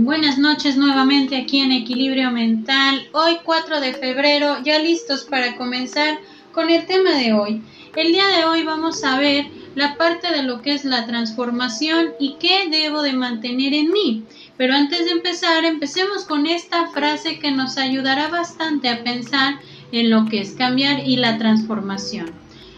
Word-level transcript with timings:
Buenas 0.00 0.38
noches 0.38 0.76
nuevamente 0.76 1.36
aquí 1.36 1.58
en 1.58 1.72
Equilibrio 1.72 2.30
Mental. 2.30 3.08
Hoy 3.10 3.38
4 3.42 3.80
de 3.80 3.94
febrero, 3.94 4.62
ya 4.62 4.78
listos 4.78 5.24
para 5.24 5.56
comenzar 5.56 6.20
con 6.52 6.70
el 6.70 6.86
tema 6.86 7.14
de 7.14 7.32
hoy. 7.32 7.62
El 7.96 8.12
día 8.12 8.24
de 8.28 8.44
hoy 8.44 8.62
vamos 8.62 9.02
a 9.02 9.18
ver 9.18 9.46
la 9.74 9.96
parte 9.96 10.30
de 10.30 10.44
lo 10.44 10.62
que 10.62 10.72
es 10.72 10.84
la 10.84 11.04
transformación 11.04 12.12
y 12.20 12.36
qué 12.38 12.68
debo 12.70 13.02
de 13.02 13.12
mantener 13.12 13.74
en 13.74 13.90
mí. 13.90 14.22
Pero 14.56 14.74
antes 14.74 15.04
de 15.04 15.10
empezar, 15.10 15.64
empecemos 15.64 16.24
con 16.26 16.46
esta 16.46 16.86
frase 16.92 17.40
que 17.40 17.50
nos 17.50 17.76
ayudará 17.76 18.28
bastante 18.28 18.88
a 18.88 19.02
pensar 19.02 19.58
en 19.90 20.10
lo 20.10 20.26
que 20.26 20.42
es 20.42 20.52
cambiar 20.52 21.08
y 21.08 21.16
la 21.16 21.38
transformación. 21.38 22.30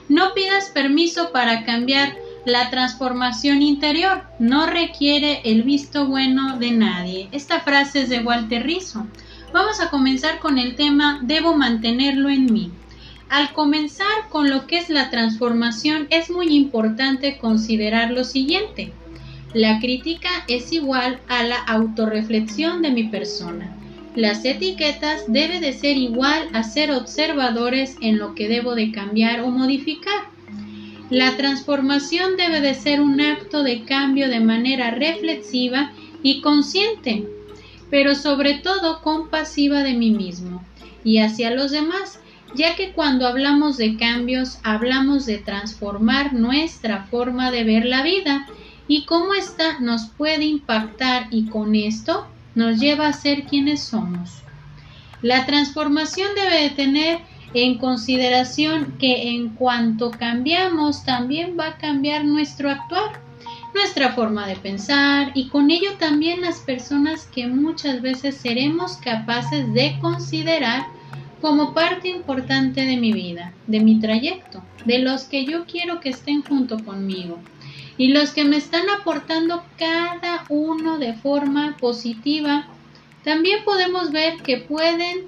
No 0.09 0.32
pidas 0.32 0.71
permiso 0.71 1.32
para 1.32 1.66
cambiar 1.66 2.16
la 2.45 2.71
transformación 2.71 3.61
interior 3.61 4.22
no 4.39 4.67
requiere 4.67 5.43
el 5.44 5.62
visto 5.62 6.07
bueno 6.07 6.58
de 6.58 6.71
nadie. 6.71 7.29
Esta 7.32 7.61
frase 7.61 8.03
es 8.03 8.08
de 8.08 8.21
Walter 8.21 8.64
Rizzo. 8.64 9.07
Vamos 9.53 9.81
a 9.81 9.90
comenzar 9.90 10.39
con 10.39 10.58
el 10.58 10.75
tema 10.75 11.21
Debo 11.22 11.54
mantenerlo 11.54 12.31
en 12.31 12.53
mí. 12.53 12.71
Al 13.29 13.53
comenzar 13.53 14.29
con 14.31 14.48
lo 14.48 14.67
que 14.67 14.79
es 14.79 14.89
la 14.89 15.11
transformación 15.11 16.07
es 16.11 16.31
muy 16.31 16.48
importante 16.57 17.39
considerar 17.39 18.11
lo 18.11 18.25
siguiente. 18.25 18.93
La 19.53 19.79
crítica 19.79 20.31
es 20.48 20.72
igual 20.72 21.20
a 21.29 21.43
la 21.43 21.57
autorreflexión 21.57 22.82
de 22.82 22.90
mi 22.90 23.04
persona. 23.04 23.76
Las 24.17 24.45
etiquetas 24.45 25.25
debe 25.29 25.61
de 25.61 25.72
ser 25.72 25.96
igual 25.96 26.48
a 26.53 26.62
ser 26.62 26.90
observadores 26.90 27.96
en 28.00 28.18
lo 28.18 28.34
que 28.34 28.48
debo 28.48 28.75
de 28.75 28.90
cambiar 28.90 29.40
o 29.43 29.50
modificar. 29.50 30.29
La 31.11 31.37
transformación 31.37 32.37
debe 32.37 32.61
de 32.61 32.75
ser 32.75 33.00
un 33.00 33.20
acto 33.20 33.64
de 33.64 33.84
cambio 33.84 34.28
de 34.28 34.39
manera 34.39 34.93
reflexiva 34.93 35.93
y 36.23 36.41
consciente, 36.41 37.27
pero 37.91 38.15
sobre 38.15 38.55
todo 38.55 39.03
compasiva 39.03 39.83
de 39.83 39.95
mí 39.95 40.12
mismo 40.12 40.65
y 41.03 41.19
hacia 41.19 41.51
los 41.51 41.73
demás, 41.73 42.21
ya 42.55 42.77
que 42.77 42.93
cuando 42.93 43.27
hablamos 43.27 43.77
de 43.77 43.97
cambios 43.97 44.59
hablamos 44.62 45.27
de 45.27 45.39
transformar 45.39 46.33
nuestra 46.33 47.05
forma 47.07 47.51
de 47.51 47.65
ver 47.65 47.87
la 47.87 48.05
vida 48.05 48.47
y 48.87 49.05
cómo 49.05 49.34
ésta 49.34 49.81
nos 49.81 50.06
puede 50.06 50.45
impactar 50.45 51.27
y 51.33 51.47
con 51.47 51.75
esto 51.75 52.29
nos 52.55 52.79
lleva 52.79 53.09
a 53.09 53.12
ser 53.12 53.45
quienes 53.45 53.83
somos. 53.83 54.43
La 55.23 55.45
transformación 55.45 56.29
debe 56.37 56.62
de 56.62 56.71
tener 56.71 57.19
en 57.55 57.79
consideración 57.79 58.97
que 58.98 59.31
en 59.31 59.51
cuanto 59.51 60.11
cambiamos 60.11 61.05
también 61.05 61.56
va 61.59 61.69
a 61.69 61.79
cambiar 61.79 62.25
nuestro 62.25 62.70
actuar, 62.70 63.20
nuestra 63.75 64.12
forma 64.12 64.47
de 64.47 64.56
pensar 64.56 65.33
y 65.34 65.48
con 65.48 65.71
ello 65.71 65.93
también 65.98 66.41
las 66.41 66.61
personas 66.61 67.27
que 67.27 67.47
muchas 67.47 68.03
veces 68.03 68.37
seremos 68.37 68.97
capaces 68.98 69.73
de 69.73 69.98
considerar 70.01 70.87
como 71.41 71.73
parte 71.73 72.09
importante 72.09 72.84
de 72.84 72.97
mi 72.97 73.12
vida, 73.12 73.53
de 73.67 73.81
mi 73.81 73.98
trayecto, 73.98 74.62
de 74.84 74.98
los 74.98 75.25
que 75.25 75.45
yo 75.45 75.65
quiero 75.65 76.01
que 76.01 76.11
estén 76.11 76.43
junto 76.43 76.84
conmigo 76.84 77.39
y 78.01 78.09
los 78.09 78.31
que 78.31 78.45
me 78.45 78.56
están 78.56 78.89
aportando 78.89 79.62
cada 79.77 80.45
uno 80.48 80.98
de 80.98 81.12
forma 81.12 81.77
positiva, 81.78 82.67
también 83.25 83.62
podemos 83.62 84.11
ver 84.11 84.39
que 84.39 84.56
pueden 84.56 85.27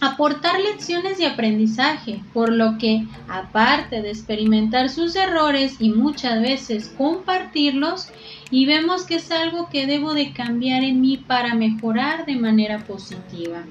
aportar 0.00 0.58
lecciones 0.60 1.18
de 1.18 1.26
aprendizaje, 1.26 2.22
por 2.32 2.50
lo 2.50 2.78
que, 2.78 3.06
aparte 3.28 4.00
de 4.00 4.10
experimentar 4.10 4.88
sus 4.88 5.14
errores 5.14 5.76
y 5.78 5.90
muchas 5.90 6.40
veces 6.40 6.92
compartirlos, 6.96 8.08
y 8.50 8.66
vemos 8.66 9.04
que 9.04 9.16
es 9.16 9.30
algo 9.30 9.68
que 9.70 9.86
debo 9.86 10.14
de 10.14 10.32
cambiar 10.32 10.82
en 10.82 11.00
mí 11.00 11.18
para 11.18 11.54
mejorar 11.54 12.24
de 12.24 12.36
manera 12.36 12.78
positiva. 12.78 13.62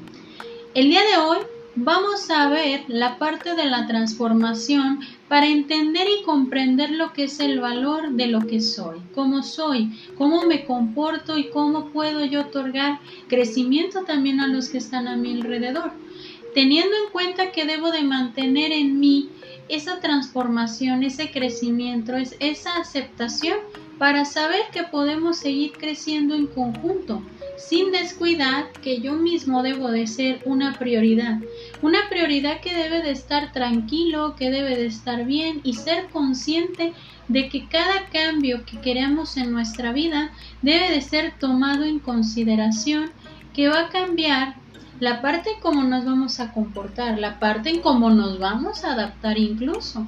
El 0.76 0.90
día 0.90 1.02
de 1.02 1.18
hoy 1.18 1.38
vamos 1.76 2.30
a 2.30 2.48
ver 2.50 2.84
la 2.88 3.18
parte 3.18 3.56
de 3.56 3.66
la 3.66 3.88
transformación 3.88 5.00
para 5.28 5.48
entender 5.48 6.08
y 6.08 6.24
comprender 6.24 6.92
lo 6.92 7.12
que 7.14 7.24
es 7.24 7.40
el 7.40 7.60
valor 7.60 8.12
de 8.12 8.28
lo 8.28 8.42
que 8.42 8.62
soy, 8.62 9.00
cómo 9.16 9.42
soy, 9.42 9.92
cómo 10.18 10.44
me 10.44 10.66
comporto 10.66 11.38
y 11.38 11.50
cómo 11.50 11.90
puedo 11.90 12.24
yo 12.26 12.42
otorgar 12.42 13.00
crecimiento 13.28 14.04
también 14.04 14.40
a 14.40 14.48
los 14.48 14.70
que 14.70 14.78
están 14.78 15.08
a 15.08 15.16
mi 15.16 15.34
alrededor 15.34 15.92
teniendo 16.60 16.94
en 16.94 17.14
cuenta 17.14 17.54
que 17.54 17.64
debo 17.64 17.90
de 17.90 18.04
mantener 18.04 18.74
en 18.74 19.00
mí 19.00 19.30
esa 19.70 20.02
transformación, 20.02 21.04
ese 21.04 21.32
crecimiento, 21.32 22.12
esa 22.42 22.76
aceptación 22.76 23.60
para 23.98 24.26
saber 24.26 24.64
que 24.74 24.84
podemos 24.84 25.38
seguir 25.38 25.72
creciendo 25.72 26.36
en 26.36 26.48
conjunto, 26.48 27.24
sin 27.56 27.94
descuidar 27.94 28.74
que 28.82 29.00
yo 29.00 29.14
mismo 29.14 29.64
debo 29.64 29.90
de 29.90 30.06
ser 30.06 30.42
una 30.44 30.78
prioridad, 30.78 31.40
una 31.82 32.10
prioridad 32.10 32.60
que 32.60 32.76
debe 32.76 33.04
de 33.04 33.12
estar 33.12 33.54
tranquilo, 33.54 34.36
que 34.36 34.52
debe 34.52 34.76
de 34.76 34.88
estar 34.88 35.24
bien 35.24 35.62
y 35.64 35.76
ser 35.76 36.08
consciente 36.08 36.92
de 37.30 37.48
que 37.48 37.70
cada 37.70 38.08
cambio 38.08 38.66
que 38.66 38.82
queremos 38.82 39.38
en 39.38 39.54
nuestra 39.54 39.94
vida 39.94 40.34
debe 40.62 40.90
de 40.92 41.00
ser 41.00 41.40
tomado 41.40 41.86
en 41.86 42.00
consideración, 42.00 43.12
que 43.54 43.70
va 43.70 43.86
a 43.86 43.90
cambiar 43.90 44.56
la 45.00 45.22
parte 45.22 45.52
en 45.52 45.60
cómo 45.62 45.84
nos 45.84 46.06
vamos 46.06 46.40
a 46.40 46.52
comportar, 46.52 47.18
la 47.20 47.40
parte 47.40 47.70
en 47.70 47.82
cómo 47.82 48.10
nos 48.10 48.40
vamos 48.40 48.84
a 48.84 48.94
adaptar 48.94 49.38
incluso, 49.38 50.08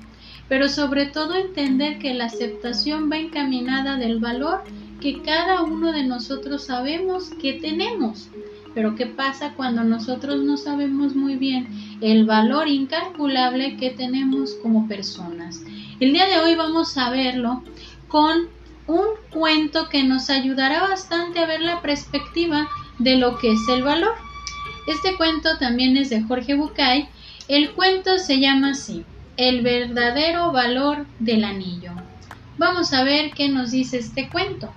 pero 0.50 0.68
sobre 0.68 1.06
todo 1.06 1.36
entender 1.36 1.98
que 1.98 2.14
la 2.14 2.26
aceptación 2.26 3.10
va 3.10 3.18
encaminada 3.18 3.96
del 3.98 4.20
valor 4.20 4.64
que 5.00 5.22
cada 5.22 5.64
uno 5.64 5.92
de 5.92 6.04
nosotros 6.04 6.66
sabemos 6.66 7.30
que 7.42 7.54
tenemos. 7.54 8.30
Pero 8.74 8.96
¿qué 8.96 9.06
pasa 9.06 9.54
cuando 9.56 9.84
nosotros 9.84 10.42
no 10.44 10.56
sabemos 10.56 11.16
muy 11.16 11.36
bien 11.36 11.68
el 12.00 12.26
valor 12.26 12.68
incalculable 12.68 13.76
que 13.78 13.90
tenemos 13.90 14.54
como 14.62 14.88
personas? 14.88 15.62
El 16.00 16.14
día 16.14 16.28
de 16.28 16.40
hoy 16.40 16.56
vamos 16.56 16.98
a 16.98 17.10
verlo 17.10 17.64
con 18.08 18.48
un 18.88 19.06
cuento 19.32 19.90
que 19.90 20.04
nos 20.04 20.30
ayudará 20.30 20.82
bastante 20.82 21.40
a 21.40 21.46
ver 21.46 21.62
la 21.62 21.82
perspectiva 21.82 22.70
de 23.00 23.18
lo 23.18 23.38
que 23.38 23.52
es 23.52 23.60
el 23.70 23.84
valor. 23.84 24.31
Este 24.88 25.16
cuento 25.16 25.58
también 25.60 25.96
es 25.98 26.10
de 26.10 26.22
Jorge 26.24 26.56
Bucay. 26.56 27.08
El 27.48 27.72
cuento 27.72 28.18
se 28.18 28.40
llama 28.40 28.72
así, 28.72 29.06
El 29.38 29.62
verdadero 29.62 30.52
valor 30.52 31.06
del 31.20 31.44
anillo. 31.44 31.92
Vamos 32.58 32.94
a 32.94 33.04
ver 33.04 33.32
qué 33.32 33.50
nos 33.50 33.72
dice 33.72 33.98
este 33.98 34.30
cuento. 34.30 34.72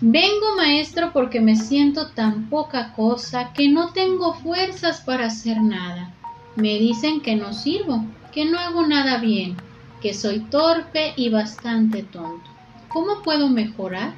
Vengo 0.00 0.56
maestro 0.56 1.12
porque 1.12 1.40
me 1.40 1.56
siento 1.56 2.08
tan 2.08 2.48
poca 2.48 2.92
cosa 2.92 3.52
que 3.52 3.68
no 3.68 3.92
tengo 3.92 4.34
fuerzas 4.34 5.00
para 5.00 5.26
hacer 5.26 5.60
nada. 5.60 6.14
Me 6.54 6.78
dicen 6.78 7.20
que 7.20 7.34
no 7.34 7.52
sirvo, 7.52 8.04
que 8.32 8.44
no 8.44 8.58
hago 8.58 8.86
nada 8.86 9.18
bien, 9.18 9.56
que 10.00 10.14
soy 10.14 10.40
torpe 10.40 11.14
y 11.16 11.30
bastante 11.30 12.02
tonto. 12.02 12.48
¿Cómo 12.88 13.22
puedo 13.22 13.48
mejorar? 13.48 14.14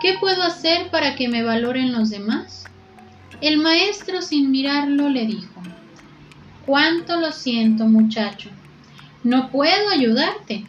¿Qué 0.00 0.16
puedo 0.18 0.42
hacer 0.42 0.90
para 0.90 1.14
que 1.14 1.28
me 1.28 1.42
valoren 1.42 1.92
los 1.92 2.10
demás? 2.10 2.64
El 3.40 3.58
maestro 3.58 4.22
sin 4.22 4.50
mirarlo 4.50 5.08
le 5.08 5.26
dijo, 5.26 5.62
Cuánto 6.66 7.20
lo 7.20 7.30
siento, 7.30 7.86
muchacho. 7.86 8.50
No 9.22 9.50
puedo 9.50 9.90
ayudarte. 9.90 10.64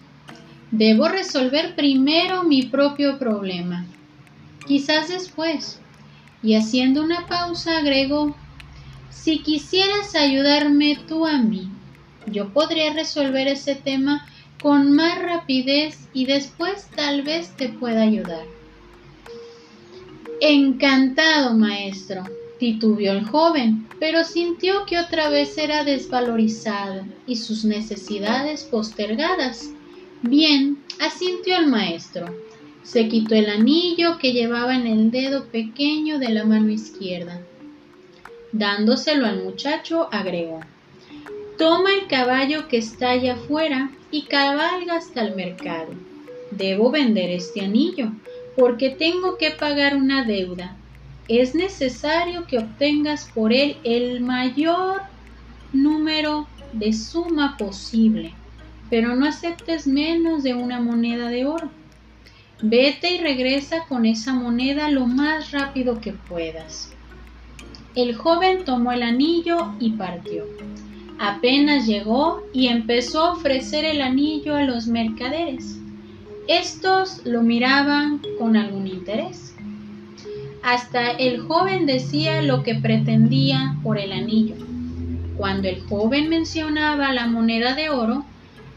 Debo 0.69 1.07
resolver 1.07 1.75
primero 1.75 2.43
mi 2.43 2.63
propio 2.63 3.17
problema. 3.17 3.85
Quizás 4.67 5.07
después. 5.07 5.79
Y 6.43 6.53
haciendo 6.53 7.03
una 7.03 7.25
pausa 7.27 7.79
agregó, 7.79 8.35
si 9.09 9.39
quisieras 9.39 10.13
ayudarme 10.15 10.99
tú 11.07 11.25
a 11.25 11.37
mí, 11.37 11.69
yo 12.27 12.53
podría 12.53 12.93
resolver 12.93 13.47
ese 13.47 13.75
tema 13.75 14.27
con 14.61 14.91
más 14.91 15.19
rapidez 15.21 16.07
y 16.13 16.25
después 16.25 16.87
tal 16.95 17.23
vez 17.23 17.55
te 17.57 17.69
pueda 17.69 18.03
ayudar. 18.03 18.45
Encantado, 20.41 21.55
maestro, 21.55 22.23
titubeó 22.59 23.13
el 23.13 23.25
joven, 23.25 23.87
pero 23.99 24.23
sintió 24.23 24.85
que 24.85 24.99
otra 24.99 25.29
vez 25.29 25.57
era 25.57 25.83
desvalorizado 25.83 27.05
y 27.25 27.35
sus 27.35 27.65
necesidades 27.65 28.63
postergadas. 28.63 29.71
Bien, 30.21 30.77
asintió 30.99 31.57
el 31.57 31.67
maestro. 31.67 32.25
Se 32.83 33.07
quitó 33.07 33.35
el 33.35 33.49
anillo 33.49 34.17
que 34.17 34.33
llevaba 34.33 34.75
en 34.75 34.87
el 34.87 35.11
dedo 35.11 35.45
pequeño 35.45 36.19
de 36.19 36.29
la 36.29 36.45
mano 36.45 36.69
izquierda. 36.69 37.41
Dándoselo 38.51 39.25
al 39.25 39.43
muchacho, 39.43 40.07
agregó 40.11 40.61
Toma 41.57 41.91
el 41.93 42.07
caballo 42.07 42.67
que 42.67 42.77
está 42.77 43.11
allá 43.11 43.33
afuera 43.33 43.91
y 44.11 44.23
cabalga 44.23 44.97
hasta 44.97 45.21
el 45.21 45.35
mercado. 45.35 45.89
Debo 46.51 46.91
vender 46.91 47.29
este 47.31 47.61
anillo, 47.61 48.11
porque 48.55 48.91
tengo 48.91 49.37
que 49.37 49.51
pagar 49.51 49.95
una 49.95 50.23
deuda 50.23 50.77
es 51.27 51.55
necesario 51.55 52.45
que 52.45 52.59
obtengas 52.59 53.29
por 53.33 53.51
él 53.53 53.77
el 53.83 54.21
mayor 54.21 55.01
número 55.73 56.47
de 56.73 56.93
suma 56.93 57.57
posible, 57.57 58.33
pero 58.89 59.15
no 59.15 59.25
aceptes 59.25 59.87
menos 59.87 60.43
de 60.43 60.53
una 60.53 60.79
moneda 60.79 61.29
de 61.29 61.45
oro. 61.45 61.69
Vete 62.61 63.13
y 63.13 63.17
regresa 63.19 63.85
con 63.87 64.05
esa 64.05 64.33
moneda 64.33 64.89
lo 64.89 65.05
más 65.05 65.51
rápido 65.51 65.99
que 65.99 66.13
puedas. 66.13 66.93
El 67.93 68.15
joven 68.15 68.63
tomó 68.63 68.91
el 68.91 69.03
anillo 69.03 69.73
y 69.79 69.91
partió. 69.91 70.45
Apenas 71.19 71.87
llegó 71.87 72.43
y 72.53 72.67
empezó 72.67 73.21
a 73.21 73.33
ofrecer 73.33 73.85
el 73.85 74.01
anillo 74.01 74.55
a 74.55 74.63
los 74.63 74.87
mercaderes. 74.87 75.77
Estos 76.47 77.25
lo 77.25 77.41
miraban 77.41 78.21
con 78.39 78.55
algún 78.55 78.87
interés. 78.87 79.56
Hasta 80.67 81.11
el 81.11 81.39
joven 81.39 81.85
decía 81.85 82.41
lo 82.41 82.61
que 82.61 82.75
pretendía 82.75 83.77
por 83.83 83.97
el 83.97 84.11
anillo. 84.11 84.55
Cuando 85.37 85.69
el 85.69 85.79
joven 85.79 86.27
mencionaba 86.27 87.13
la 87.13 87.25
moneda 87.25 87.73
de 87.73 87.89
oro, 87.89 88.25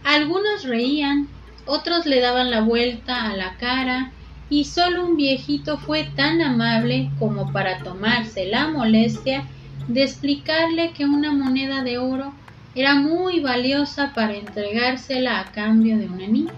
algunos 0.04 0.62
reían, 0.62 1.26
otros 1.66 2.06
le 2.06 2.20
daban 2.20 2.52
la 2.52 2.60
vuelta 2.60 3.24
a 3.24 3.36
la 3.36 3.56
cara 3.56 4.12
y 4.48 4.66
solo 4.66 5.04
un 5.04 5.16
viejito 5.16 5.78
fue 5.78 6.04
tan 6.14 6.40
amable 6.40 7.10
como 7.18 7.50
para 7.50 7.78
tomarse 7.78 8.46
la 8.46 8.68
molestia 8.68 9.42
de 9.88 10.04
explicarle 10.04 10.92
que 10.92 11.06
una 11.06 11.32
moneda 11.32 11.82
de 11.82 11.98
oro 11.98 12.32
era 12.76 12.94
muy 12.94 13.40
valiosa 13.40 14.12
para 14.14 14.36
entregársela 14.36 15.40
a 15.40 15.50
cambio 15.50 15.98
de 15.98 16.06
un 16.06 16.22
anillo. 16.22 16.52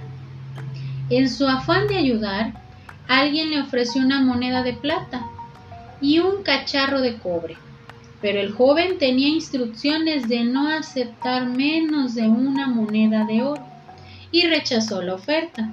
En 1.08 1.30
su 1.30 1.48
afán 1.48 1.88
de 1.88 1.96
ayudar, 1.96 2.61
alguien 3.08 3.50
le 3.50 3.60
ofreció 3.60 4.02
una 4.02 4.20
moneda 4.20 4.62
de 4.62 4.72
plata 4.72 5.26
y 6.00 6.18
un 6.18 6.42
cacharro 6.42 7.00
de 7.00 7.18
cobre, 7.18 7.56
pero 8.20 8.40
el 8.40 8.52
joven 8.52 8.98
tenía 8.98 9.28
instrucciones 9.28 10.28
de 10.28 10.44
no 10.44 10.68
aceptar 10.68 11.46
menos 11.46 12.14
de 12.14 12.22
una 12.22 12.66
moneda 12.66 13.24
de 13.24 13.42
oro 13.42 13.64
y 14.30 14.46
rechazó 14.46 15.02
la 15.02 15.14
oferta. 15.14 15.72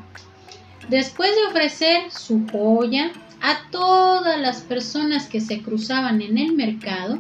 Después 0.90 1.32
de 1.36 1.48
ofrecer 1.48 2.12
su 2.12 2.46
joya 2.52 3.12
a 3.42 3.70
todas 3.72 4.40
las 4.40 4.62
personas 4.62 5.28
que 5.28 5.40
se 5.40 5.62
cruzaban 5.62 6.22
en 6.22 6.38
el 6.38 6.54
mercado, 6.54 7.20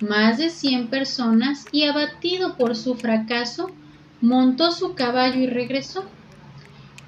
más 0.00 0.38
de 0.38 0.50
cien 0.50 0.88
personas, 0.88 1.66
y 1.72 1.84
abatido 1.84 2.56
por 2.56 2.76
su 2.76 2.94
fracaso, 2.94 3.70
montó 4.20 4.70
su 4.72 4.94
caballo 4.94 5.40
y 5.40 5.46
regresó. 5.46 6.04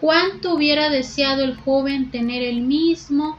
¿Cuánto 0.01 0.55
hubiera 0.55 0.89
deseado 0.89 1.45
el 1.45 1.57
joven 1.57 2.11
tener 2.11 2.43
el 2.43 2.63
mismo 2.63 3.39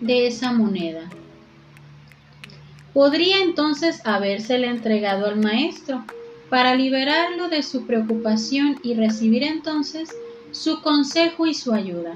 de 0.00 0.28
esa 0.28 0.52
moneda? 0.52 1.10
Podría 2.92 3.42
entonces 3.42 4.00
habérsela 4.04 4.68
entregado 4.68 5.26
al 5.26 5.40
maestro 5.40 6.04
para 6.48 6.76
liberarlo 6.76 7.48
de 7.48 7.64
su 7.64 7.84
preocupación 7.84 8.78
y 8.84 8.94
recibir 8.94 9.42
entonces 9.42 10.14
su 10.52 10.80
consejo 10.82 11.48
y 11.48 11.54
su 11.54 11.72
ayuda. 11.72 12.14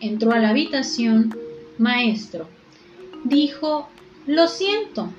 Entró 0.00 0.32
a 0.32 0.38
la 0.38 0.50
habitación. 0.50 1.36
Maestro, 1.76 2.48
dijo, 3.24 3.86
lo 4.26 4.48
siento, 4.48 5.10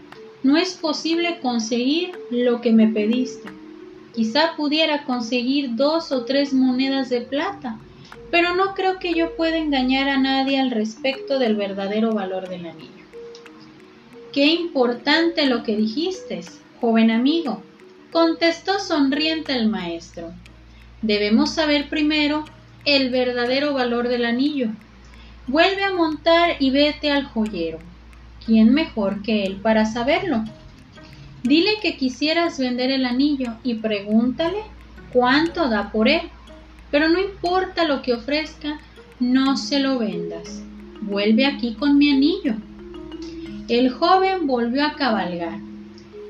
no 0.41 0.57
es 0.57 0.73
posible 0.73 1.39
conseguir 1.39 2.17
lo 2.31 2.61
que 2.61 2.71
me 2.71 2.87
pediste. 2.87 3.47
Quizá 4.17 4.55
pudiera 4.55 5.03
conseguir 5.03 5.75
dos 5.75 6.11
o 6.11 6.25
tres 6.25 6.51
monedas 6.51 7.07
de 7.09 7.21
plata, 7.21 7.77
pero 8.31 8.55
no 8.55 8.73
creo 8.73 8.97
que 8.97 9.13
yo 9.13 9.35
pueda 9.35 9.57
engañar 9.57 10.09
a 10.09 10.17
nadie 10.17 10.59
al 10.59 10.71
respecto 10.71 11.37
del 11.37 11.55
verdadero 11.55 12.13
valor 12.13 12.49
del 12.49 12.65
anillo. 12.65 13.05
Qué 14.33 14.45
importante 14.47 15.45
lo 15.45 15.61
que 15.61 15.77
dijiste, 15.77 16.41
joven 16.81 17.11
amigo, 17.11 17.61
contestó 18.11 18.79
sonriente 18.79 19.53
el 19.53 19.67
maestro. 19.67 20.33
Debemos 21.03 21.51
saber 21.51 21.87
primero 21.87 22.43
el 22.85 23.11
verdadero 23.11 23.75
valor 23.75 24.07
del 24.07 24.25
anillo. 24.25 24.69
Vuelve 25.45 25.83
a 25.83 25.93
montar 25.93 26.55
y 26.57 26.71
vete 26.71 27.11
al 27.11 27.25
joyero. 27.25 27.77
¿Quién 28.43 28.73
mejor 28.73 29.21
que 29.21 29.43
él 29.43 29.57
para 29.57 29.85
saberlo? 29.85 30.43
Dile 31.43 31.71
que 31.81 31.97
quisieras 31.97 32.59
vender 32.59 32.91
el 32.91 33.05
anillo 33.05 33.53
y 33.63 33.75
pregúntale 33.75 34.59
cuánto 35.13 35.69
da 35.69 35.91
por 35.91 36.07
él. 36.07 36.21
Pero 36.91 37.09
no 37.09 37.19
importa 37.19 37.85
lo 37.85 38.01
que 38.01 38.13
ofrezca, 38.13 38.79
no 39.19 39.57
se 39.57 39.79
lo 39.79 39.99
vendas. 39.99 40.63
Vuelve 41.01 41.45
aquí 41.45 41.73
con 41.75 41.97
mi 41.97 42.11
anillo. 42.11 42.55
El 43.67 43.89
joven 43.89 44.47
volvió 44.47 44.85
a 44.85 44.93
cabalgar. 44.93 45.59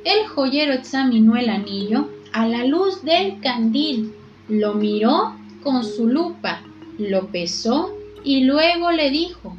El 0.03 0.27
joyero 0.27 0.73
examinó 0.73 1.35
el 1.35 1.49
anillo 1.49 2.09
a 2.33 2.47
la 2.47 2.63
luz 2.63 3.03
del 3.03 3.39
candil 3.39 4.13
lo 4.47 4.75
miró 4.75 5.35
con 5.63 5.83
su 5.83 6.07
lupa, 6.07 6.61
lo 6.97 7.27
pesó 7.27 7.93
y 8.23 8.43
luego 8.43 8.91
le 8.91 9.09
dijo 9.09 9.57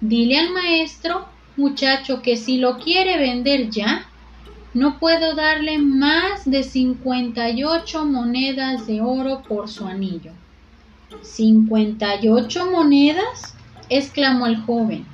Dile 0.00 0.38
al 0.38 0.50
maestro, 0.50 1.26
muchacho, 1.56 2.22
que 2.22 2.36
si 2.36 2.56
lo 2.56 2.78
quiere 2.78 3.18
vender 3.18 3.68
ya, 3.68 4.08
no 4.72 4.98
puedo 4.98 5.34
darle 5.34 5.78
más 5.78 6.48
de 6.48 6.62
cincuenta 6.62 7.50
y 7.50 7.64
ocho 7.64 8.04
monedas 8.04 8.86
de 8.86 9.00
oro 9.00 9.42
por 9.42 9.68
su 9.68 9.86
anillo. 9.86 10.32
¿Cincuenta 11.22 12.22
y 12.22 12.28
ocho 12.28 12.70
monedas? 12.70 13.54
exclamó 13.88 14.46
el 14.46 14.56
joven. 14.62 15.04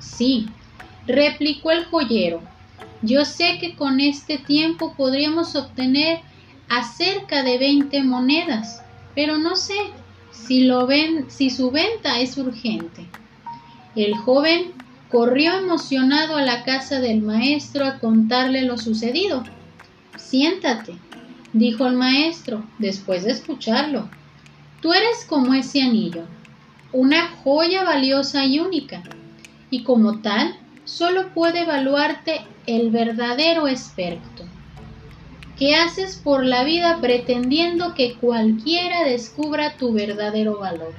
Sí, 0.00 0.48
replicó 1.06 1.70
el 1.70 1.84
joyero. 1.84 2.42
Yo 3.02 3.24
sé 3.24 3.58
que 3.60 3.76
con 3.76 4.00
este 4.00 4.38
tiempo 4.38 4.94
podríamos 4.96 5.54
obtener 5.54 6.20
acerca 6.68 7.44
de 7.44 7.58
20 7.58 8.02
monedas, 8.02 8.82
pero 9.14 9.38
no 9.38 9.54
sé 9.54 9.76
si, 10.32 10.64
lo 10.64 10.86
ven, 10.86 11.26
si 11.28 11.50
su 11.50 11.70
venta 11.70 12.18
es 12.18 12.36
urgente. 12.36 13.06
El 13.94 14.16
joven 14.16 14.72
corrió 15.10 15.58
emocionado 15.58 16.36
a 16.36 16.42
la 16.42 16.64
casa 16.64 17.00
del 17.00 17.22
maestro 17.22 17.84
a 17.84 17.98
contarle 17.98 18.62
lo 18.62 18.76
sucedido. 18.76 19.44
Siéntate, 20.16 20.94
dijo 21.52 21.86
el 21.86 21.94
maestro 21.94 22.62
después 22.78 23.24
de 23.24 23.32
escucharlo. 23.32 24.08
Tú 24.80 24.92
eres 24.92 25.24
como 25.28 25.54
ese 25.54 25.82
anillo, 25.82 26.24
una 26.92 27.28
joya 27.42 27.84
valiosa 27.84 28.44
y 28.44 28.58
única, 28.58 29.02
y 29.70 29.82
como 29.84 30.20
tal 30.20 30.54
solo 30.84 31.32
puede 31.34 31.62
evaluarte 31.62 32.40
el 32.66 32.90
verdadero 32.90 33.68
experto. 33.68 34.44
¿Qué 35.58 35.74
haces 35.74 36.16
por 36.16 36.44
la 36.44 36.64
vida 36.64 36.98
pretendiendo 37.00 37.94
que 37.94 38.14
cualquiera 38.14 39.04
descubra 39.04 39.76
tu 39.78 39.92
verdadero 39.92 40.58
valor? 40.58 40.94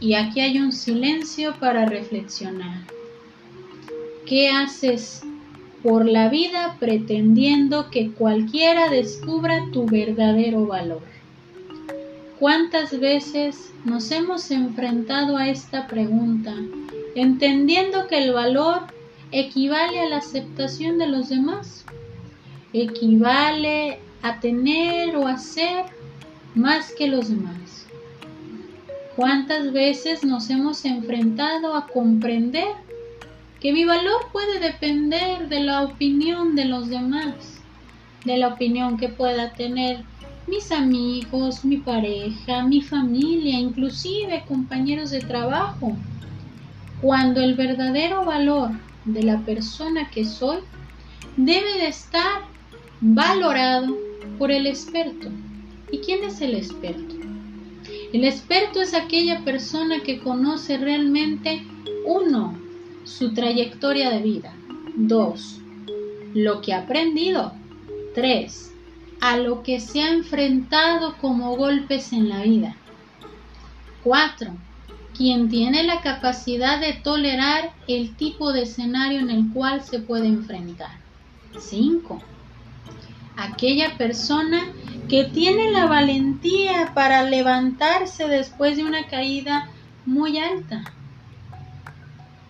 Y 0.00 0.14
aquí 0.14 0.40
hay 0.40 0.58
un 0.58 0.72
silencio 0.72 1.54
para 1.58 1.86
reflexionar. 1.86 2.84
¿Qué 4.26 4.48
haces 4.50 5.22
por 5.82 6.06
la 6.06 6.28
vida 6.28 6.76
pretendiendo 6.78 7.90
que 7.90 8.10
cualquiera 8.10 8.88
descubra 8.88 9.64
tu 9.72 9.86
verdadero 9.86 10.66
valor? 10.66 11.02
¿Cuántas 12.38 12.98
veces 13.00 13.72
nos 13.84 14.10
hemos 14.10 14.50
enfrentado 14.50 15.36
a 15.36 15.48
esta 15.48 15.86
pregunta, 15.86 16.54
entendiendo 17.14 18.06
que 18.08 18.24
el 18.24 18.32
valor 18.32 18.82
equivale 19.32 20.00
a 20.00 20.08
la 20.08 20.18
aceptación 20.18 20.98
de 20.98 21.06
los 21.06 21.30
demás? 21.30 21.86
equivale 22.82 23.98
a 24.22 24.40
tener 24.40 25.16
o 25.16 25.26
a 25.26 25.38
ser 25.38 25.86
más 26.54 26.92
que 26.92 27.06
los 27.06 27.28
demás. 27.28 27.85
¿Cuántas 29.16 29.72
veces 29.72 30.24
nos 30.24 30.50
hemos 30.50 30.84
enfrentado 30.84 31.74
a 31.74 31.86
comprender 31.86 32.68
que 33.60 33.72
mi 33.72 33.86
valor 33.86 34.26
puede 34.30 34.60
depender 34.60 35.48
de 35.48 35.60
la 35.60 35.84
opinión 35.84 36.54
de 36.54 36.66
los 36.66 36.90
demás, 36.90 37.62
de 38.26 38.36
la 38.36 38.48
opinión 38.48 38.98
que 38.98 39.08
pueda 39.08 39.54
tener 39.54 40.04
mis 40.46 40.70
amigos, 40.70 41.64
mi 41.64 41.78
pareja, 41.78 42.62
mi 42.62 42.82
familia, 42.82 43.58
inclusive 43.58 44.44
compañeros 44.46 45.10
de 45.10 45.20
trabajo, 45.20 45.96
cuando 47.00 47.40
el 47.40 47.54
verdadero 47.54 48.22
valor 48.26 48.72
de 49.06 49.22
la 49.22 49.38
persona 49.40 50.10
que 50.10 50.26
soy 50.26 50.58
debe 51.38 51.78
de 51.78 51.86
estar 51.86 52.42
valorado 53.00 53.96
por 54.38 54.50
el 54.50 54.66
experto. 54.66 55.28
¿Y 55.90 56.00
quién 56.00 56.22
es 56.22 56.42
el 56.42 56.54
experto? 56.54 57.25
El 58.16 58.24
experto 58.24 58.80
es 58.80 58.94
aquella 58.94 59.44
persona 59.44 60.00
que 60.00 60.20
conoce 60.20 60.78
realmente, 60.78 61.62
uno, 62.06 62.58
su 63.04 63.34
trayectoria 63.34 64.08
de 64.08 64.22
vida, 64.22 64.54
dos, 64.96 65.60
lo 66.32 66.62
que 66.62 66.72
ha 66.72 66.78
aprendido, 66.78 67.52
tres, 68.14 68.72
a 69.20 69.36
lo 69.36 69.62
que 69.62 69.80
se 69.80 70.00
ha 70.00 70.08
enfrentado 70.08 71.18
como 71.18 71.58
golpes 71.58 72.14
en 72.14 72.30
la 72.30 72.42
vida, 72.42 72.74
cuatro, 74.02 74.50
quien 75.14 75.50
tiene 75.50 75.82
la 75.82 76.00
capacidad 76.00 76.80
de 76.80 76.94
tolerar 76.94 77.74
el 77.86 78.16
tipo 78.16 78.54
de 78.54 78.62
escenario 78.62 79.20
en 79.20 79.28
el 79.28 79.52
cual 79.52 79.82
se 79.82 79.98
puede 79.98 80.26
enfrentar. 80.26 81.00
Cinco, 81.58 82.22
aquella 83.36 83.98
persona 83.98 84.72
que 85.08 85.24
tiene 85.24 85.70
la 85.70 85.86
valentía 85.86 86.92
para 86.94 87.22
levantarse 87.22 88.26
después 88.28 88.76
de 88.76 88.84
una 88.84 89.06
caída 89.06 89.68
muy 90.04 90.38
alta 90.38 90.84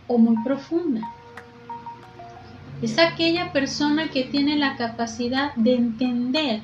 o 0.06 0.18
muy 0.18 0.42
profunda. 0.42 1.00
Es 2.82 2.98
aquella 2.98 3.52
persona 3.52 4.08
que 4.10 4.24
tiene 4.24 4.56
la 4.56 4.76
capacidad 4.76 5.54
de 5.54 5.74
entender 5.74 6.62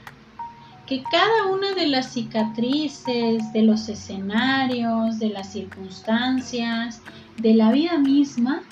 que 0.87 1.02
cada 1.02 1.46
una 1.50 1.72
de 1.72 1.87
las 1.87 2.12
cicatrices, 2.12 3.52
de 3.52 3.62
los 3.62 3.88
escenarios, 3.88 5.18
de 5.18 5.30
las 5.30 5.52
circunstancias, 5.52 7.00
de 7.38 7.54
la 7.54 7.72
vida 7.72 7.99
misma, 7.99 8.62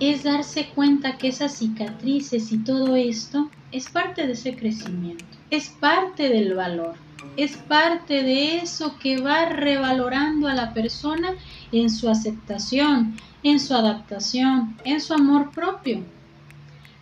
es 0.00 0.24
darse 0.24 0.68
cuenta 0.74 1.18
que 1.18 1.28
esas 1.28 1.56
cicatrices 1.56 2.52
y 2.52 2.58
todo 2.58 2.96
esto 2.96 3.50
es 3.72 3.88
parte 3.88 4.26
de 4.26 4.32
ese 4.32 4.56
crecimiento, 4.56 5.24
es 5.50 5.68
parte 5.68 6.28
del 6.28 6.54
valor, 6.54 6.94
es 7.36 7.56
parte 7.56 8.22
de 8.22 8.56
eso 8.58 8.96
que 8.98 9.20
va 9.20 9.46
revalorando 9.46 10.48
a 10.48 10.54
la 10.54 10.74
persona 10.74 11.34
en 11.72 11.90
su 11.90 12.08
aceptación, 12.08 13.16
en 13.42 13.60
su 13.60 13.74
adaptación, 13.74 14.76
en 14.84 15.00
su 15.00 15.14
amor 15.14 15.50
propio. 15.52 16.02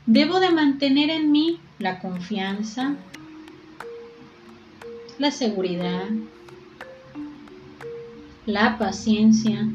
Debo 0.07 0.41
de 0.41 0.51
mantener 0.51 1.11
en 1.11 1.31
mí 1.31 1.61
la 1.79 2.01
confianza, 2.01 2.97
la 5.19 5.31
seguridad, 5.31 6.09
la 8.47 8.77
paciencia, 8.79 9.69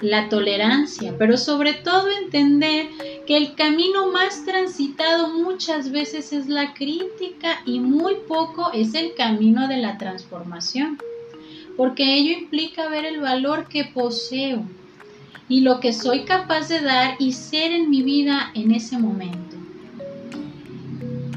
la 0.00 0.28
tolerancia, 0.28 1.14
pero 1.18 1.36
sobre 1.36 1.74
todo 1.74 2.08
entender 2.10 2.88
que 3.26 3.36
el 3.36 3.54
camino 3.54 4.10
más 4.10 4.44
transitado 4.44 5.28
muchas 5.28 5.90
veces 5.90 6.32
es 6.32 6.48
la 6.48 6.72
crítica 6.74 7.60
y 7.66 7.80
muy 7.80 8.14
poco 8.26 8.70
es 8.72 8.94
el 8.94 9.14
camino 9.14 9.68
de 9.68 9.76
la 9.76 9.98
transformación, 9.98 10.98
porque 11.76 12.14
ello 12.14 12.32
implica 12.32 12.88
ver 12.88 13.04
el 13.04 13.20
valor 13.20 13.68
que 13.68 13.84
poseo 13.84 14.62
y 15.48 15.60
lo 15.60 15.80
que 15.80 15.92
soy 15.92 16.24
capaz 16.24 16.68
de 16.68 16.80
dar 16.80 17.16
y 17.18 17.32
ser 17.32 17.72
en 17.72 17.90
mi 17.90 18.02
vida 18.02 18.50
en 18.54 18.70
ese 18.70 18.98
momento, 18.98 19.56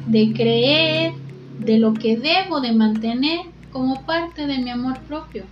de 0.08 0.34
creer 0.34 1.14
de 1.60 1.80
lo 1.80 1.94
que 1.94 2.18
debo 2.18 2.62
de 2.62 2.72
mantener 2.72 3.40
como 3.72 4.06
parte 4.06 4.46
de 4.48 4.60
mi 4.60 4.70
amor 4.70 5.00
propio 5.02 5.46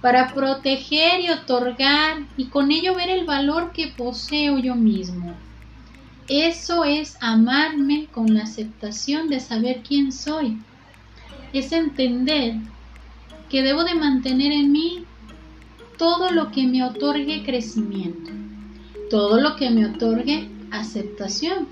para 0.00 0.32
proteger 0.34 1.20
y 1.20 1.30
otorgar 1.30 2.18
y 2.36 2.46
con 2.46 2.70
ello 2.70 2.94
ver 2.94 3.10
el 3.10 3.24
valor 3.24 3.72
que 3.72 3.88
poseo 3.88 4.58
yo 4.58 4.74
mismo. 4.74 5.34
Eso 6.28 6.84
es 6.84 7.16
amarme 7.20 8.06
con 8.12 8.34
la 8.34 8.42
aceptación 8.42 9.28
de 9.28 9.40
saber 9.40 9.82
quién 9.86 10.12
soy. 10.12 10.58
Es 11.52 11.72
entender 11.72 12.56
que 13.48 13.62
debo 13.62 13.84
de 13.84 13.94
mantener 13.94 14.52
en 14.52 14.72
mí 14.72 15.04
todo 15.96 16.30
lo 16.30 16.50
que 16.50 16.66
me 16.66 16.82
otorgue 16.82 17.44
crecimiento, 17.44 18.30
todo 19.08 19.40
lo 19.40 19.56
que 19.56 19.70
me 19.70 19.86
otorgue 19.86 20.48
aceptación. 20.70 21.68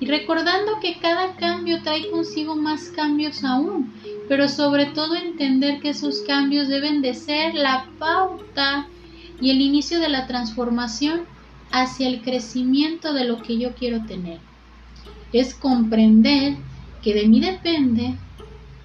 Y 0.00 0.06
recordando 0.06 0.80
que 0.80 0.98
cada 0.98 1.36
cambio 1.36 1.82
trae 1.82 2.10
consigo 2.10 2.56
más 2.56 2.88
cambios 2.88 3.44
aún, 3.44 3.92
pero 4.28 4.48
sobre 4.48 4.86
todo 4.86 5.14
entender 5.14 5.80
que 5.80 5.90
esos 5.90 6.20
cambios 6.26 6.68
deben 6.68 7.00
de 7.00 7.14
ser 7.14 7.54
la 7.54 7.86
pauta 7.98 8.86
y 9.40 9.50
el 9.50 9.60
inicio 9.60 10.00
de 10.00 10.08
la 10.08 10.26
transformación 10.26 11.22
hacia 11.70 12.08
el 12.08 12.22
crecimiento 12.22 13.12
de 13.12 13.24
lo 13.24 13.42
que 13.42 13.58
yo 13.58 13.74
quiero 13.74 14.04
tener. 14.04 14.38
Es 15.32 15.54
comprender 15.54 16.56
que 17.02 17.14
de 17.14 17.28
mí 17.28 17.40
depende 17.40 18.14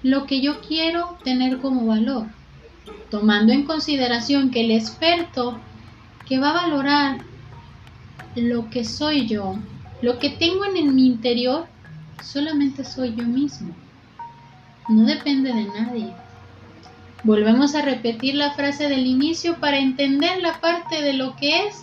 lo 0.02 0.26
que 0.26 0.40
yo 0.40 0.60
quiero 0.60 1.18
tener 1.24 1.58
como 1.58 1.86
valor, 1.86 2.26
tomando 3.10 3.52
en 3.52 3.64
consideración 3.64 4.50
que 4.50 4.60
el 4.60 4.70
experto 4.70 5.58
que 6.26 6.38
va 6.38 6.50
a 6.50 6.66
valorar 6.66 7.18
lo 8.36 8.70
que 8.70 8.84
soy 8.84 9.26
yo, 9.26 9.56
lo 10.02 10.18
que 10.18 10.30
tengo 10.30 10.64
en 10.64 10.94
mi 10.94 11.06
interior, 11.06 11.66
solamente 12.22 12.84
soy 12.84 13.14
yo 13.14 13.24
mismo 13.24 13.74
no 14.88 15.04
depende 15.04 15.52
de 15.52 15.64
nadie. 15.64 16.12
Volvemos 17.24 17.74
a 17.74 17.82
repetir 17.82 18.34
la 18.34 18.52
frase 18.52 18.88
del 18.88 19.06
inicio 19.06 19.56
para 19.58 19.78
entender 19.78 20.42
la 20.42 20.60
parte 20.60 21.02
de 21.02 21.12
lo 21.12 21.36
que 21.36 21.66
es 21.66 21.82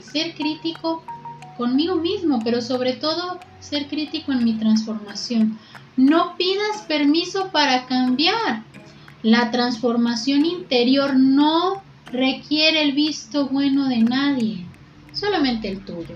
ser 0.00 0.34
crítico 0.34 1.02
conmigo 1.56 1.96
mismo, 1.96 2.40
pero 2.44 2.62
sobre 2.62 2.92
todo 2.92 3.40
ser 3.58 3.88
crítico 3.88 4.32
en 4.32 4.44
mi 4.44 4.54
transformación. 4.54 5.58
No 5.96 6.36
pidas 6.36 6.82
permiso 6.86 7.50
para 7.50 7.86
cambiar. 7.86 8.62
La 9.24 9.50
transformación 9.50 10.46
interior 10.46 11.16
no 11.16 11.82
requiere 12.12 12.82
el 12.82 12.92
visto 12.92 13.48
bueno 13.48 13.88
de 13.88 13.98
nadie, 13.98 14.64
solamente 15.12 15.68
el 15.68 15.84
tuyo. 15.84 16.14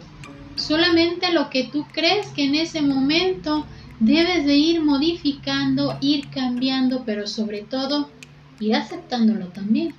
Solamente 0.55 1.33
lo 1.33 1.50
que 1.50 1.64
tú 1.64 1.85
crees 1.93 2.29
que 2.29 2.45
en 2.45 2.55
ese 2.55 2.81
momento 2.81 3.67
debes 4.02 4.44
de 4.47 4.56
ir 4.56 4.82
modificando, 4.82 5.97
ir 6.00 6.28
cambiando, 6.30 7.04
pero 7.06 7.26
sobre 7.28 7.62
todo 7.62 8.11
ir 8.59 8.75
aceptándolo 8.75 9.47
también. 9.47 9.94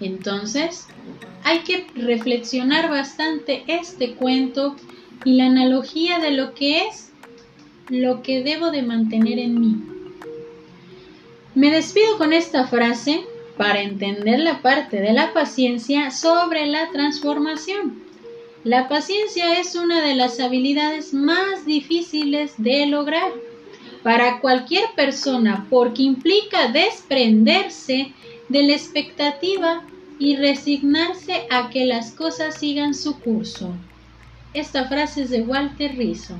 Entonces, 0.00 0.86
hay 1.44 1.60
que 1.60 1.86
reflexionar 1.94 2.90
bastante 2.90 3.64
este 3.66 4.14
cuento 4.14 4.76
y 5.24 5.34
la 5.34 5.46
analogía 5.46 6.18
de 6.18 6.32
lo 6.32 6.52
que 6.54 6.86
es 6.86 7.10
lo 7.88 8.22
que 8.22 8.42
debo 8.42 8.70
de 8.70 8.82
mantener 8.82 9.38
en 9.38 9.58
mí. 9.58 9.76
Me 11.54 11.70
despido 11.70 12.18
con 12.18 12.34
esta 12.34 12.66
frase 12.66 13.24
para 13.56 13.80
entender 13.80 14.40
la 14.40 14.60
parte 14.60 15.00
de 15.00 15.14
la 15.14 15.32
paciencia 15.32 16.10
sobre 16.10 16.66
la 16.66 16.90
transformación. 16.90 18.05
La 18.66 18.88
paciencia 18.88 19.60
es 19.60 19.76
una 19.76 20.04
de 20.04 20.16
las 20.16 20.40
habilidades 20.40 21.14
más 21.14 21.64
difíciles 21.66 22.54
de 22.58 22.86
lograr 22.86 23.30
para 24.02 24.40
cualquier 24.40 24.82
persona 24.96 25.68
porque 25.70 26.02
implica 26.02 26.66
desprenderse 26.72 28.12
de 28.48 28.62
la 28.64 28.72
expectativa 28.72 29.84
y 30.18 30.34
resignarse 30.34 31.46
a 31.48 31.70
que 31.70 31.84
las 31.84 32.10
cosas 32.10 32.58
sigan 32.58 32.94
su 32.94 33.20
curso. 33.20 33.72
Esta 34.52 34.88
frase 34.88 35.22
es 35.22 35.30
de 35.30 35.42
Walter 35.42 35.96
Rizzo. 35.96 36.34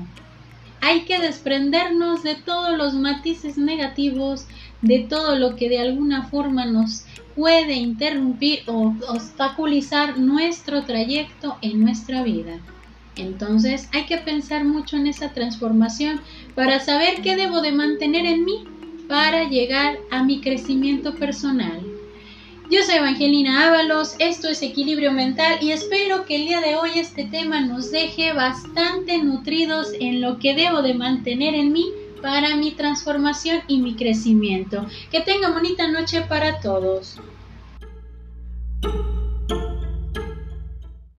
Hay 0.81 1.05
que 1.05 1.19
desprendernos 1.19 2.23
de 2.23 2.35
todos 2.35 2.77
los 2.77 2.93
matices 2.93 3.57
negativos, 3.57 4.47
de 4.81 4.99
todo 4.99 5.35
lo 5.35 5.55
que 5.55 5.69
de 5.69 5.79
alguna 5.79 6.27
forma 6.27 6.65
nos 6.65 7.05
puede 7.35 7.73
interrumpir 7.73 8.59
o 8.67 8.93
obstaculizar 9.09 10.17
nuestro 10.17 10.83
trayecto 10.83 11.57
en 11.61 11.83
nuestra 11.83 12.23
vida. 12.23 12.59
Entonces 13.15 13.89
hay 13.93 14.05
que 14.05 14.17
pensar 14.17 14.63
mucho 14.63 14.97
en 14.97 15.07
esa 15.07 15.33
transformación 15.33 16.21
para 16.55 16.79
saber 16.79 17.21
qué 17.21 17.35
debo 17.35 17.61
de 17.61 17.71
mantener 17.71 18.25
en 18.25 18.45
mí 18.45 18.65
para 19.07 19.49
llegar 19.49 19.97
a 20.11 20.23
mi 20.23 20.41
crecimiento 20.41 21.15
personal. 21.15 21.81
Yo 22.69 22.83
soy 22.83 22.95
Evangelina 22.95 23.67
Ábalos, 23.67 24.15
esto 24.19 24.49
es 24.49 24.61
Equilibrio 24.61 25.13
Mental 25.13 25.57
y 25.61 25.71
espero 25.71 26.25
que 26.25 26.35
el 26.35 26.47
día 26.47 26.59
de 26.59 26.75
hoy 26.75 26.91
este 26.95 27.23
tema 27.23 27.61
nos 27.61 27.91
deje 27.91 28.33
bastante 28.33 29.17
nutridos 29.19 29.87
en 29.99 30.19
lo 30.19 30.37
que 30.37 30.53
debo 30.53 30.81
de 30.81 30.93
mantener 30.93 31.55
en 31.55 31.71
mí 31.71 31.85
para 32.21 32.55
mi 32.55 32.71
transformación 32.71 33.61
y 33.67 33.81
mi 33.81 33.95
crecimiento. 33.95 34.85
Que 35.11 35.21
tenga 35.21 35.49
bonita 35.51 35.87
noche 35.87 36.21
para 36.21 36.59
todos. 36.59 37.19